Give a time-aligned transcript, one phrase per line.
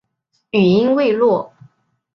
[0.49, 1.53] 语音未落